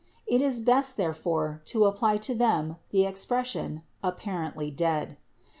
It 0.25 0.41
is 0.41 0.59
best, 0.59 0.97
therefore, 0.97 1.61
to 1.65 1.85
apply 1.85 2.17
to 2.25 2.33
them 2.33 2.77
the 2.89 3.05
expression 3.05 3.83
'apparently 4.03 4.71
dead.' 4.71 5.15